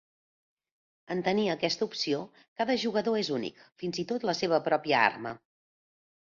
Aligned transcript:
En 1.15 1.19
tenir 1.27 1.43
aquesta 1.55 1.87
opció, 1.89 2.21
cada 2.61 2.77
jugador 2.85 3.19
és 3.25 3.29
únic, 3.37 3.61
fins 3.83 4.01
i 4.05 4.07
tot 4.13 4.27
la 4.31 4.37
seva 4.41 4.61
pròpia 4.71 5.05
arma. 5.11 5.37